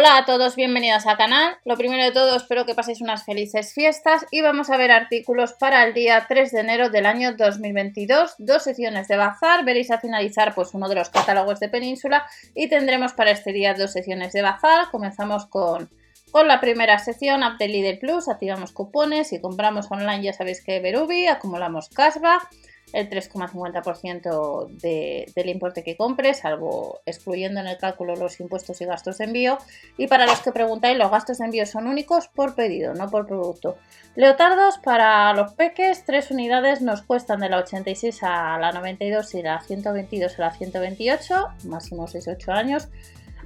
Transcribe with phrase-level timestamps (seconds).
[0.00, 1.58] Hola a todos, bienvenidos al canal.
[1.66, 5.52] Lo primero de todo, espero que paséis unas felices fiestas y vamos a ver artículos
[5.52, 8.36] para el día 3 de enero del año 2022.
[8.38, 12.24] Dos secciones de bazar, veréis a finalizar pues uno de los catálogos de Península
[12.54, 14.90] y tendremos para este día dos secciones de bazar.
[14.90, 15.90] Comenzamos con,
[16.30, 20.64] con la primera sección, App de Lidl Plus, activamos cupones y compramos online, ya sabéis
[20.64, 22.48] que Berubi, acumulamos cashback
[22.92, 28.84] el 3,50% de, del importe que compres, salvo excluyendo en el cálculo los impuestos y
[28.84, 29.58] gastos de envío.
[29.96, 33.26] Y para los que preguntáis, los gastos de envío son únicos por pedido, no por
[33.26, 33.76] producto.
[34.16, 39.36] Leotardos para los peques, tres unidades nos cuestan de la 86 a la 92 y
[39.38, 42.88] de la 122 a la 128, máximo 6-8 años.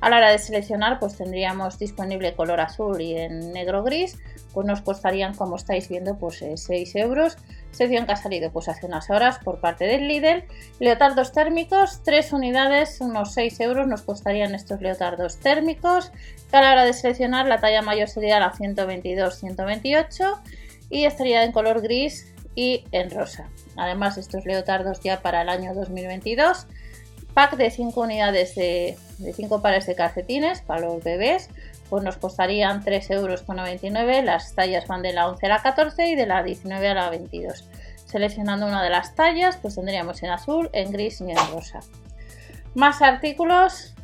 [0.00, 4.18] A la hora de seleccionar, pues tendríamos disponible color azul y en negro gris,
[4.52, 7.36] pues nos costarían, como estáis viendo, pues 6 eh, euros.
[7.74, 10.44] Sección que ha salido pues hace unas horas por parte del Lidl.
[10.78, 16.12] Leotardos térmicos, 3 unidades, unos 6 euros nos costarían estos leotardos térmicos.
[16.52, 20.40] A la hora de seleccionar, la talla mayor sería la 122-128
[20.88, 23.48] y estaría en color gris y en rosa.
[23.76, 26.68] Además, estos leotardos ya para el año 2022
[27.34, 28.96] pack de 5 unidades de,
[29.34, 31.50] 5 pares de calcetines para los bebés,
[31.94, 34.24] pues nos costarían 3,99 euros.
[34.24, 37.08] Las tallas van de la 11 a la 14 y de la 19 a la
[37.08, 37.68] 22.
[38.04, 41.78] Seleccionando una de las tallas, pues tendríamos en azul, en gris y en rosa.
[42.74, 43.94] Más artículos,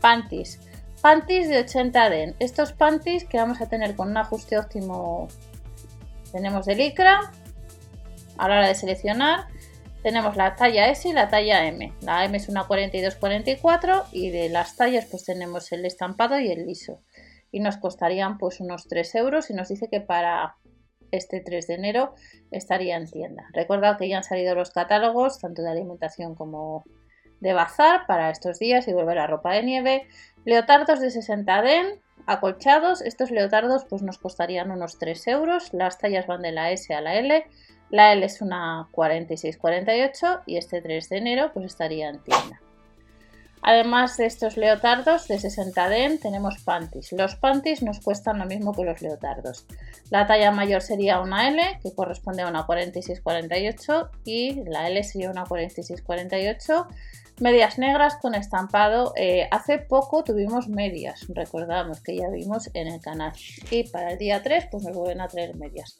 [0.00, 0.60] panties.
[1.02, 2.36] Panties de 80 den.
[2.38, 5.26] Estos panties que vamos a tener con un ajuste óptimo,
[6.30, 7.32] tenemos de licra.
[8.38, 9.48] A la hora de seleccionar,
[10.04, 11.92] tenemos la talla S y la talla M.
[12.02, 16.66] La M es una 42-44 y de las tallas pues tenemos el estampado y el
[16.66, 17.00] liso.
[17.56, 20.56] Y nos costarían pues unos 3 euros y nos dice que para
[21.10, 22.14] este 3 de enero
[22.50, 23.46] estaría en tienda.
[23.54, 26.84] Recuerda que ya han salido los catálogos tanto de alimentación como
[27.40, 30.06] de bazar para estos días y volver a ropa de nieve.
[30.44, 31.86] Leotardos de 60 den,
[32.26, 33.00] acolchados.
[33.00, 35.72] Estos leotardos pues nos costarían unos 3 euros.
[35.72, 37.46] Las tallas van de la S a la L
[37.88, 42.60] la L es una 46-48 y este 3 de enero pues estaría en tienda.
[43.62, 47.12] Además de estos leotardos de 60 den tenemos panties.
[47.12, 49.66] Los panties nos cuestan lo mismo que los leotardos.
[50.10, 55.30] La talla mayor sería una L que corresponde a una 46-48 y la L sería
[55.30, 56.86] una 46-48
[57.38, 59.12] Medias negras con estampado.
[59.14, 63.32] Eh, hace poco tuvimos medias, recordamos que ya vimos en el canal.
[63.70, 65.98] Y para el día 3 pues nos vuelven a traer medias.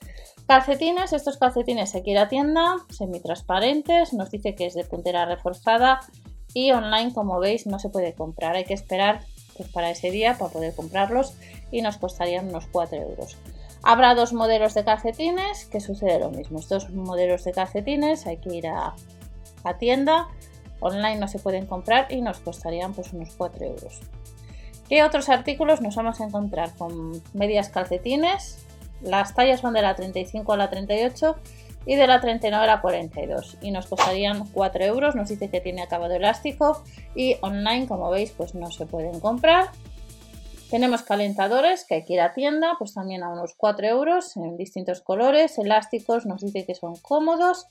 [0.49, 6.00] Calcetines, estos calcetines se quiere a tienda, semitransparentes, nos dice que es de puntera reforzada
[6.56, 9.21] y online como veis no se puede comprar, hay que esperar
[9.59, 11.34] pues, para ese día para poder comprarlos
[11.71, 13.37] y nos costarían unos 4 euros.
[13.83, 16.59] Habrá dos modelos de calcetines que sucede lo mismo.
[16.59, 18.94] Estos modelos de calcetines hay que ir a,
[19.78, 20.28] tienda
[20.81, 24.00] Online no se pueden comprar y nos costarían pues unos 4 euros.
[24.88, 26.75] ¿Qué otros artículos nos vamos a encontrar?
[26.78, 28.65] Con medias calcetines.
[29.03, 31.37] Las tallas van de la 35 a la 38
[31.86, 35.14] y de la 39 a la 42 y nos costarían 4 euros.
[35.14, 36.82] Nos dice que tiene acabado elástico
[37.14, 39.70] y online, como veis, pues no se pueden comprar.
[40.69, 44.56] Tenemos calentadores que hay que ir a tienda, pues también a unos 4 euros en
[44.56, 45.58] distintos colores.
[45.58, 47.69] Elásticos nos dice que son cómodos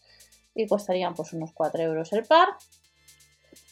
[0.55, 2.47] y costarían pues unos 4 euros el par.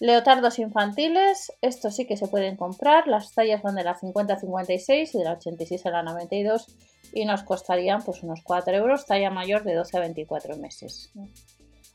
[0.02, 4.40] Leotardos infantiles, estos sí que se pueden comprar, las tallas van de la 50 a
[4.40, 6.68] 56 y de la 86 a la 92
[7.14, 11.12] y nos costarían pues unos 4 euros, talla mayor de 12 a 24 meses.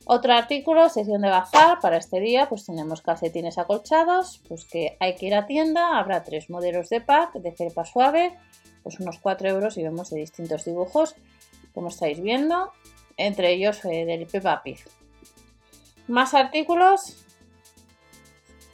[0.07, 5.17] Otro artículo, sección de bazar, para este día pues tenemos calcetines acolchados, pues que hay
[5.17, 8.39] que ir a tienda, habrá tres modelos de pack de felpa suave,
[8.83, 11.15] pues unos 4 euros y vemos de distintos dibujos,
[11.75, 12.73] como estáis viendo,
[13.17, 14.79] entre ellos eh, del Peppa Pig.
[16.07, 17.25] Más artículos,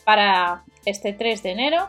[0.05, 1.88] para este 3 de enero,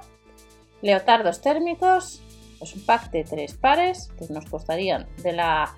[0.81, 2.23] leotardos térmicos,
[2.59, 5.73] pues un pack de 3 pares, pues nos costarían de la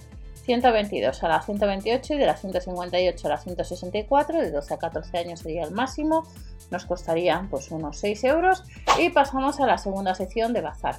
[0.48, 5.18] 122 a la 128 y de la 158 a la 164, de 12 a 14
[5.18, 6.24] años sería el máximo,
[6.72, 8.64] nos costarían pues unos 6 euros
[9.00, 10.96] y pasamos a la segunda sección de bazar.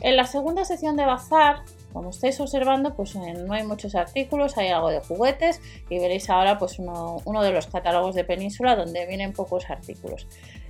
[0.00, 1.62] En la segunda sección de bazar,
[1.92, 6.28] como estáis observando, pues eh, no hay muchos artículos, hay algo de juguetes y veréis
[6.28, 10.26] ahora pues uno de los catálogos de Península donde vienen pocos artículos.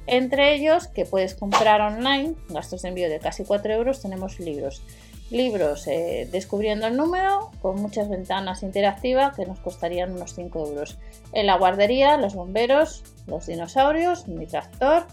[0.06, 4.82] Entre ellos, que puedes comprar online, gastos de envío de casi 4 euros, tenemos libros.
[5.30, 10.98] Libros eh, descubriendo el número, con muchas ventanas interactivas que nos costarían unos 5 euros.
[11.32, 15.06] En la guardería, los bomberos, los dinosaurios, mi tractor,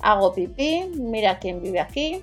[0.00, 2.22] hago pipí, mira quién vive aquí,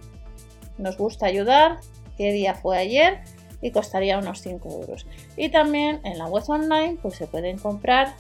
[0.78, 1.78] nos gusta ayudar,
[2.18, 3.20] qué día fue ayer
[3.62, 5.06] y costaría unos 5 euros.
[5.36, 8.14] Y también en la web online pues se pueden comprar,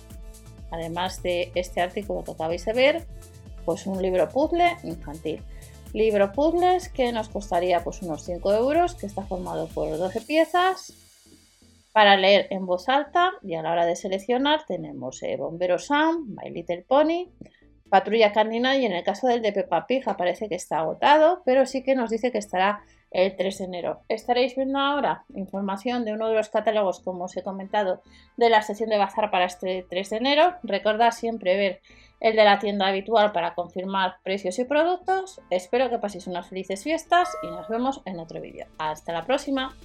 [0.71, 3.07] además de este artículo que acabáis de ver,
[3.67, 5.43] pues un libro puzzle infantil.
[5.91, 10.93] Libro puzzles que nos costaría pues unos 5 euros, que está formado por 12 piezas.
[11.91, 16.33] Para leer en voz alta y a la hora de seleccionar tenemos eh, Bombero Sam,
[16.33, 17.27] My Little Pony,
[17.89, 21.65] Patrulla Candina y en el caso del de Peppa Pig aparece que está agotado, pero
[21.65, 24.01] sí que nos dice que estará el 3 de enero.
[24.09, 28.01] Estaréis viendo ahora información de uno de los catálogos, como os he comentado,
[28.36, 30.56] de la sesión de bazar para este 3 de enero.
[30.63, 31.81] Recordad siempre ver
[32.19, 35.42] el de la tienda habitual para confirmar precios y productos.
[35.50, 38.65] Espero que paséis unas felices fiestas y nos vemos en otro vídeo.
[38.77, 39.75] Hasta la próxima.